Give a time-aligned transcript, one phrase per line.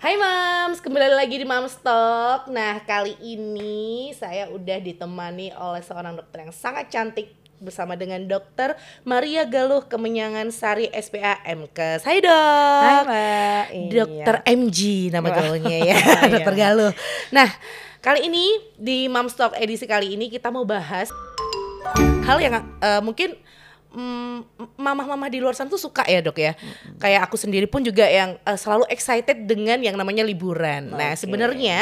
[0.00, 2.48] Hai Mams, kembali lagi di Mams Talk.
[2.48, 8.80] Nah, kali ini saya udah ditemani oleh seorang dokter yang sangat cantik bersama dengan dokter
[9.04, 12.08] Maria Galuh Kemenyangan Sari SPA MKes.
[12.08, 12.80] Hai dok.
[12.80, 13.64] Hai Mbak.
[13.92, 14.80] Dokter MG
[15.12, 16.00] nama gaulnya ya,
[16.32, 16.96] dokter Galuh.
[17.28, 17.52] Nah,
[18.00, 21.12] kali ini di Mams Talk edisi kali ini kita mau bahas
[22.24, 23.36] hal yang uh, mungkin
[24.78, 26.52] mamah-mamah di luar sana tuh suka ya dok ya.
[26.54, 30.94] hmm Kayak aku sendiri pun juga yang uh, selalu excited dengan yang namanya liburan.
[30.94, 30.98] Okay.
[30.98, 31.78] Nah sebenarnya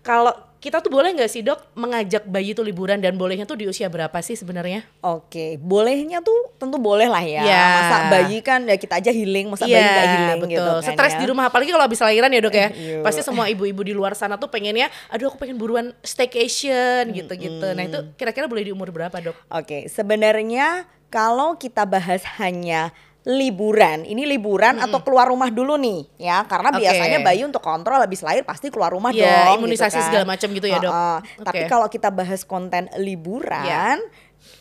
[0.00, 3.64] kalau kita tuh boleh nggak sih dok mengajak bayi tuh liburan dan bolehnya tuh di
[3.64, 4.84] usia berapa sih sebenarnya?
[5.00, 7.40] Oke, bolehnya tuh tentu boleh lah ya.
[7.48, 7.64] ya.
[7.80, 10.52] Masa bayi kan ya kita aja healing, masa ya, bayi nggak healing betul.
[10.52, 11.20] gitu kan Stres ya.
[11.24, 12.68] di rumah apalagi kalau habis lahiran ya dok ya.
[12.76, 13.00] Iya.
[13.00, 17.64] Pasti semua ibu-ibu di luar sana tuh pengennya, aduh aku pengen buruan staycation gitu-gitu.
[17.64, 17.76] Hmm.
[17.80, 19.36] Nah itu kira-kira boleh di umur berapa dok?
[19.48, 22.94] Oke, sebenarnya kalau kita bahas hanya
[23.28, 24.08] liburan.
[24.08, 24.86] Ini liburan hmm.
[24.88, 26.88] atau keluar rumah dulu nih ya, karena okay.
[26.88, 29.60] biasanya bayi untuk kontrol habis lahir pasti keluar rumah yeah, dong.
[29.60, 30.08] imunisasi gitu kan.
[30.08, 30.88] segala macam gitu ya, Dok.
[30.88, 31.18] Uh, uh.
[31.20, 31.44] Okay.
[31.44, 34.00] Tapi kalau kita bahas konten liburan yeah.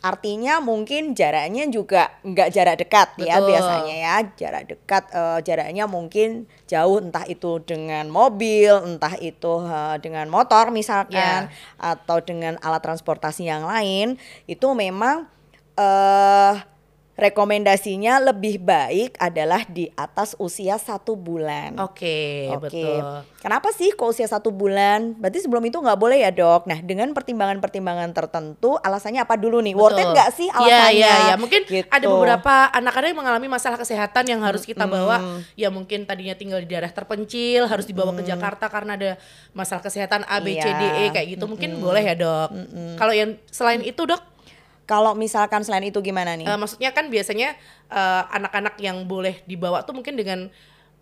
[0.00, 3.28] Artinya mungkin jaraknya juga nggak jarak dekat ya, Betul.
[3.28, 9.66] ya biasanya ya jarak dekat uh, jaraknya mungkin jauh entah itu dengan mobil entah itu
[9.66, 11.92] uh, dengan motor misalkan yeah.
[11.92, 14.16] atau dengan alat transportasi yang lain
[14.48, 15.28] itu memang
[15.76, 16.54] uh,
[17.16, 21.72] rekomendasinya lebih baik adalah di atas usia satu bulan.
[21.80, 22.60] Oke, okay, okay.
[22.60, 23.00] betul.
[23.40, 25.16] Kenapa sih kok usia satu bulan?
[25.16, 26.68] Berarti sebelum itu nggak boleh ya dok?
[26.68, 29.72] Nah dengan pertimbangan-pertimbangan tertentu, alasannya apa dulu nih?
[29.72, 29.82] Betul.
[29.88, 30.92] Worth it nggak sih iya, alasannya?
[30.92, 31.34] Iya, iya, ya.
[31.40, 31.88] Mungkin gitu.
[31.88, 35.16] ada beberapa anak-anak yang mengalami masalah kesehatan yang harus kita bawa.
[35.16, 35.40] Hmm.
[35.56, 38.20] Ya mungkin tadinya tinggal di daerah terpencil, harus dibawa hmm.
[38.20, 39.10] ke Jakarta karena ada
[39.56, 41.10] masalah kesehatan A, B, C, D, E iya.
[41.16, 41.48] kayak gitu.
[41.48, 41.80] Mungkin hmm.
[41.80, 42.48] boleh ya dok.
[42.52, 42.96] Hmm.
[43.00, 44.35] Kalau yang selain itu dok?
[44.86, 46.46] Kalau misalkan selain itu gimana nih?
[46.46, 47.58] Uh, maksudnya kan biasanya
[47.90, 50.46] eh, anak-anak uh, yang boleh dibawa tuh mungkin dengan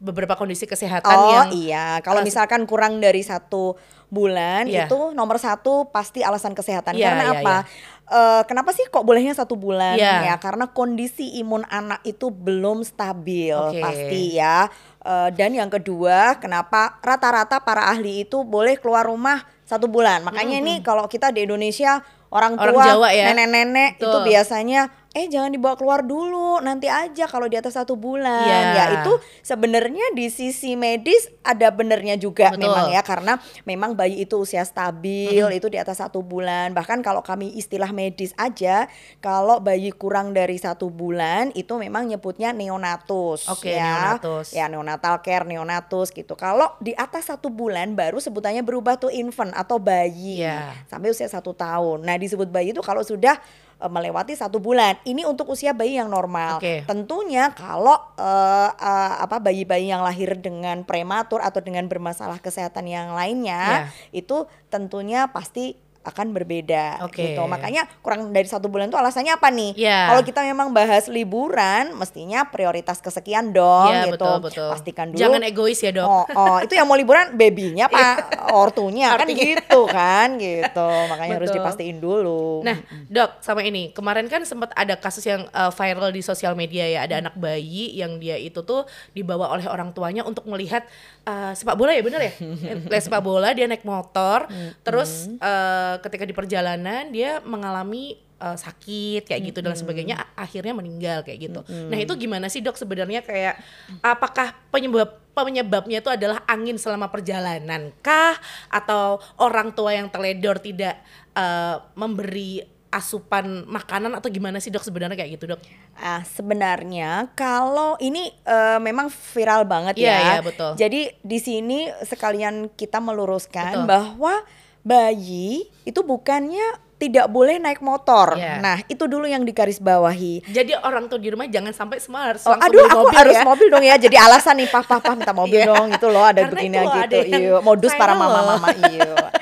[0.00, 3.76] beberapa kondisi kesehatan oh, yang iya kalau uh, misalkan kurang dari satu
[4.08, 4.88] bulan yeah.
[4.88, 7.62] itu nomor satu pasti alasan kesehatan yeah, karena yeah, apa yeah.
[8.10, 10.34] Uh, kenapa sih kok bolehnya satu bulan yeah.
[10.34, 13.78] ya karena kondisi imun anak itu belum stabil okay.
[13.78, 14.66] pasti ya
[15.06, 20.58] uh, dan yang kedua kenapa rata-rata para ahli itu boleh keluar rumah satu bulan makanya
[20.58, 20.74] mm -hmm.
[20.74, 22.02] ini kalau kita di Indonesia
[22.34, 23.30] orang tua, orang Jawa ya.
[23.30, 28.46] nenek-nenek itu biasanya eh jangan dibawa keluar dulu nanti aja kalau di atas satu bulan
[28.46, 28.78] yeah.
[28.78, 32.70] ya itu sebenarnya di sisi medis ada benernya juga Betul.
[32.70, 33.34] memang ya karena
[33.66, 35.58] memang bayi itu usia stabil mm.
[35.58, 38.86] itu di atas satu bulan bahkan kalau kami istilah medis aja
[39.18, 44.46] kalau bayi kurang dari satu bulan itu memang nyebutnya neonatus okay, ya neonatus.
[44.54, 49.50] ya neonatal care neonatus gitu kalau di atas satu bulan baru sebutannya berubah tuh infant
[49.58, 50.70] atau bayi yeah.
[50.86, 53.42] sampai usia satu tahun nah disebut bayi itu kalau sudah
[53.80, 55.00] uh, melewati satu bulan.
[55.02, 56.60] Ini untuk usia bayi yang normal.
[56.60, 56.84] Okay.
[56.84, 63.16] Tentunya kalau uh, uh, apa bayi-bayi yang lahir dengan prematur atau dengan bermasalah kesehatan yang
[63.16, 64.14] lainnya yeah.
[64.14, 67.36] itu tentunya pasti akan berbeda okay.
[67.36, 67.44] gitu.
[67.44, 69.76] Makanya kurang dari satu bulan itu alasannya apa nih?
[69.76, 70.08] Yeah.
[70.08, 74.16] Kalau kita memang bahas liburan, mestinya prioritas kesekian dong yeah, gitu.
[74.16, 74.68] Betul, betul.
[74.72, 75.20] Pastikan dulu.
[75.20, 76.08] Jangan egois ya dok.
[76.08, 80.90] Oh, oh itu yang mau liburan babynya pak, ortunya kan gitu kan gitu.
[81.12, 81.38] Makanya betul.
[81.44, 82.64] harus dipastiin dulu.
[82.64, 82.80] Nah
[83.12, 87.04] dok sama ini kemarin kan sempat ada kasus yang uh, viral di sosial media ya
[87.04, 87.22] ada hmm.
[87.28, 90.88] anak bayi yang dia itu tuh dibawa oleh orang tuanya untuk melihat
[91.26, 92.32] uh, sepak bola ya bener ya?
[92.92, 94.82] Les sepak bola dia naik motor, hmm.
[94.86, 101.26] terus uh, ketika di perjalanan dia mengalami uh, sakit kayak gitu dan sebagainya akhirnya meninggal
[101.26, 101.60] kayak gitu.
[101.66, 101.88] Mm-hmm.
[101.90, 103.58] Nah, itu gimana sih Dok sebenarnya kayak
[104.00, 108.36] apakah penyebab penyebabnya itu adalah angin selama perjalanan kah
[108.68, 111.00] atau orang tua yang teledor tidak
[111.32, 115.62] uh, memberi asupan makanan atau gimana sih dok sebenarnya kayak gitu dok?
[115.94, 120.18] Ah sebenarnya kalau ini uh, memang viral banget yeah, ya.
[120.18, 120.70] Iya betul.
[120.74, 123.86] Jadi di sini sekalian kita meluruskan betul.
[123.86, 124.34] bahwa
[124.80, 128.36] bayi itu bukannya tidak boleh naik motor.
[128.36, 128.60] Yeah.
[128.60, 130.44] Nah, itu dulu yang digarisbawahi.
[130.52, 133.44] Jadi orang tuh di rumah jangan sampai semua harus oh, aduh, aku mobil harus ya?
[133.48, 133.96] mobil dong ya.
[133.96, 135.72] Jadi alasan nih, papa, papa minta mobil yeah.
[135.72, 135.88] dong.
[135.96, 137.16] Itu loh ada begini gitu.
[137.24, 139.32] Iya, modus para mama-mama iya.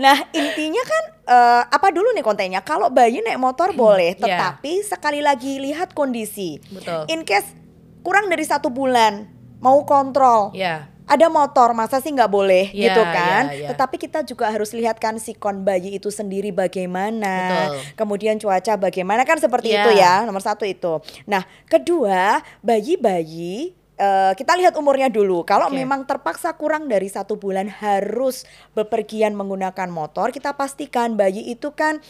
[0.00, 2.64] Nah, intinya kan uh, apa dulu nih kontennya?
[2.64, 4.18] Kalau bayi naik motor boleh, iya.
[4.18, 4.88] tetapi yeah.
[4.88, 6.64] sekali lagi lihat kondisi.
[6.72, 7.12] Betul.
[7.12, 7.52] In case
[8.00, 9.28] kurang dari satu bulan
[9.60, 10.56] mau kontrol.
[10.56, 13.68] Yeah ada motor masa sih nggak boleh yeah, gitu kan yeah, yeah.
[13.68, 17.76] tetapi kita juga harus lihat kan sikon bayi itu sendiri bagaimana Betul.
[18.00, 19.84] kemudian cuaca bagaimana kan seperti yeah.
[19.84, 25.46] itu ya nomor satu itu nah kedua bayi-bayi Uh, kita lihat umurnya dulu.
[25.46, 25.78] Kalau okay.
[25.78, 28.42] memang terpaksa kurang dari satu bulan harus
[28.74, 32.02] bepergian menggunakan motor, kita pastikan bayi itu kan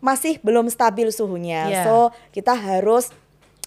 [0.00, 1.68] masih belum stabil suhunya.
[1.68, 1.84] Yeah.
[1.84, 1.96] So
[2.32, 3.12] kita harus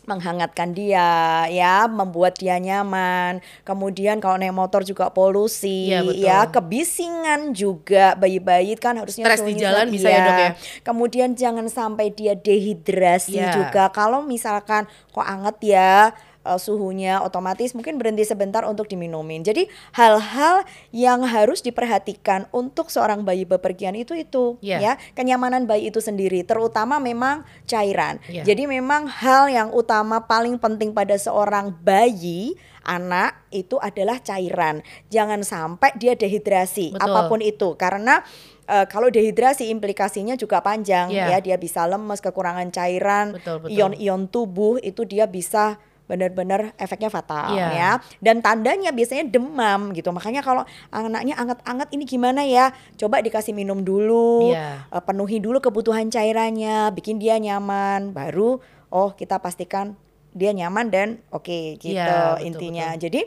[0.08, 3.44] menghangatkan dia ya membuat dia nyaman.
[3.68, 6.24] Kemudian kalau naik motor juga polusi ya, betul.
[6.24, 8.16] ya kebisingan juga.
[8.16, 10.52] Bayi-bayi kan harusnya stres di jalan bisa ya dok ya?
[10.88, 13.52] kemudian jangan sampai dia dehidrasi ya.
[13.52, 13.92] juga.
[13.92, 16.16] Kalau misalkan kok anget ya
[16.48, 19.44] uh, suhunya otomatis mungkin berhenti sebentar untuk diminumin.
[19.44, 20.64] Jadi hal-hal
[20.96, 24.80] yang harus diperhatikan untuk seorang bayi bepergian itu itu yeah.
[24.80, 28.24] ya kenyamanan bayi itu sendiri, terutama memang cairan.
[28.32, 28.48] Yeah.
[28.48, 32.56] Jadi memang hal yang utama paling penting pada seorang bayi
[32.88, 34.80] anak itu adalah cairan.
[35.12, 37.04] Jangan sampai dia dehidrasi Betul.
[37.04, 38.24] apa pun itu karena
[38.68, 41.36] uh, kalau dehidrasi implikasinya juga panjang yeah.
[41.36, 43.36] ya dia bisa lemes kekurangan cairan
[43.68, 47.72] ion-ion tubuh itu dia bisa benar-benar efeknya fatal yeah.
[47.76, 47.92] ya.
[48.24, 50.10] Dan tandanya biasanya demam gitu.
[50.16, 52.72] Makanya kalau anaknya anget-anget ini gimana ya?
[52.96, 54.88] Coba dikasih minum dulu, yeah.
[54.90, 60.00] uh, penuhi dulu kebutuhan cairannya, bikin dia nyaman, baru oh kita pastikan
[60.38, 62.88] dia nyaman dan oke okay, gitu yeah, betul, intinya.
[62.94, 63.02] Betul.
[63.10, 63.22] Jadi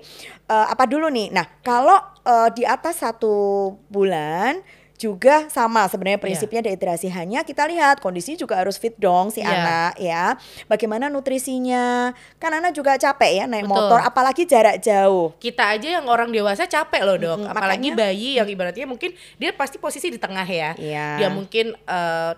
[0.47, 1.29] uh, apa dulu nih?
[1.35, 3.35] Nah kalau uh, di atas satu
[3.91, 4.62] bulan
[5.00, 6.25] juga sama sebenarnya iya.
[6.29, 6.69] prinsipnya yeah.
[6.69, 9.49] dehidrasi hanya kita lihat kondisi juga harus fit dong si yeah.
[9.49, 10.25] anak ya
[10.69, 13.81] bagaimana nutrisinya kan anak juga capek ya naik Betul.
[13.81, 18.12] motor apalagi jarak jauh kita aja yang orang dewasa capek loh dok hmm, apalagi makanya,
[18.12, 21.17] bayi yang ibaratnya mungkin dia pasti posisi di tengah ya yeah.
[21.17, 22.37] dia mungkin uh,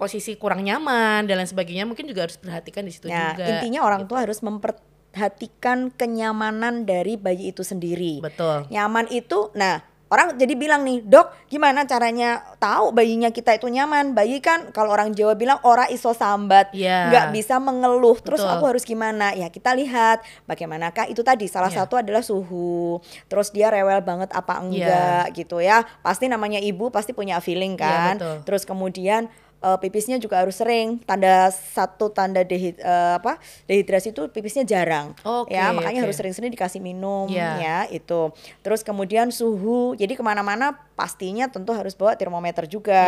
[0.00, 3.84] posisi kurang nyaman dan lain sebagainya mungkin juga harus perhatikan di situ nah, juga intinya
[3.84, 10.52] orang tua harus memperhatikan kenyamanan dari bayi itu sendiri betul nyaman itu nah orang jadi
[10.52, 15.32] bilang nih dok gimana caranya tahu bayinya kita itu nyaman bayi kan kalau orang Jawa
[15.32, 17.08] bilang ora iso sambat yeah.
[17.08, 18.52] nggak bisa mengeluh terus Betul.
[18.52, 21.80] aku harus gimana ya kita lihat bagaimanakah itu tadi salah yeah.
[21.80, 23.00] satu adalah suhu
[23.32, 24.62] terus dia rewel banget apa iya.
[24.68, 25.36] enggak yeah.
[25.40, 29.32] gitu ya pasti namanya ibu pasti punya feeling iya, kan yeah, terus kemudian
[29.62, 30.98] uh, pipisnya juga harus sering.
[31.06, 33.38] Tanda satu tanda dehid uh, apa
[33.70, 35.14] dehidrasi itu pipisnya jarang.
[35.22, 36.06] Okay, ya makanya okay.
[36.10, 37.56] harus sering-sering dikasih minum yeah.
[37.56, 38.34] ya itu.
[38.60, 39.94] Terus kemudian suhu.
[39.94, 43.02] Jadi ke mana-mana pastinya tentu harus bawa termometer juga.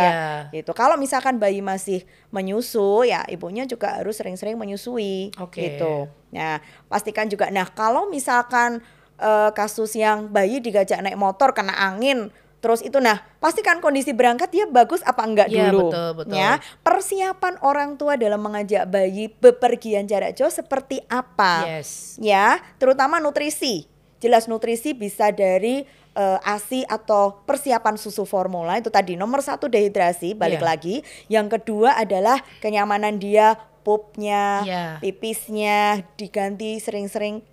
[0.50, 0.62] Yeah.
[0.62, 0.70] Gitu.
[0.72, 5.34] Kalau misalkan bayi masih menyusu ya ibunya juga harus sering-sering menyusui.
[5.34, 5.76] Okay.
[5.76, 6.08] Gitu.
[6.32, 7.50] Nah pastikan juga.
[7.50, 8.80] Nah kalau misalkan
[9.18, 12.30] uh, kasus yang bayi digajak naik motor kena angin
[12.64, 15.92] Terus itu nah, pastikan kondisi berangkat dia bagus apa enggak ya, dulu.
[15.92, 16.32] betul, betul.
[16.32, 21.68] Ya, persiapan orang tua dalam mengajak bayi bepergian jarak jauh seperti apa?
[21.68, 22.16] Yes.
[22.16, 23.84] Ya, terutama nutrisi.
[24.16, 25.84] Jelas nutrisi bisa dari
[26.16, 30.68] uh, ASI atau persiapan susu formula itu tadi nomor satu dehidrasi balik yeah.
[30.72, 30.96] lagi.
[31.28, 34.96] Yang kedua adalah kenyamanan dia pupnya, yeah.
[35.04, 37.44] pipisnya diganti sering-sering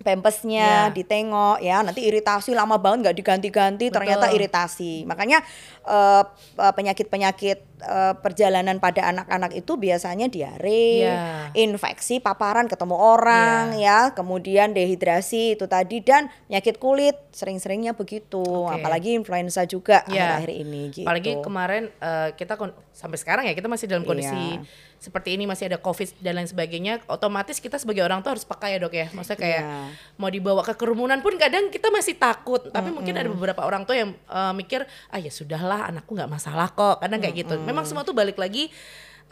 [0.00, 0.92] pempesnya yeah.
[0.92, 5.44] ditengok ya nanti iritasi lama banget nggak diganti-ganti ternyata iritasi makanya
[5.84, 6.24] uh,
[6.56, 11.52] penyakit-penyakit uh, perjalanan pada anak-anak itu biasanya diare yeah.
[11.52, 14.08] infeksi paparan ketemu orang yeah.
[14.10, 18.80] ya kemudian dehidrasi itu tadi dan penyakit kulit sering-seringnya begitu okay.
[18.80, 20.40] apalagi influenza juga yeah.
[20.40, 21.04] akhir-akhir ini gitu.
[21.04, 22.56] apalagi kemarin uh, kita
[22.96, 26.44] sampai sekarang ya kita masih dalam kondisi yeah seperti ini masih ada covid dan lain
[26.44, 29.88] sebagainya otomatis kita sebagai orang tuh harus pakai ya dok ya maksudnya kayak yeah.
[30.20, 32.94] mau dibawa ke kerumunan pun kadang kita masih takut tapi mm -hmm.
[33.00, 37.00] mungkin ada beberapa orang tuh yang uh, mikir ah ya sudahlah anakku nggak masalah kok
[37.00, 37.56] kadang kayak mm -hmm.
[37.56, 38.68] gitu memang semua tuh balik lagi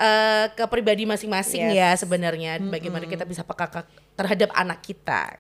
[0.01, 1.77] uh, ke pribadi masing-masing yes.
[1.77, 3.13] ya sebenarnya bagaimana mm -hmm.
[3.21, 3.85] kita bisa peka
[4.17, 5.39] terhadap anak kita.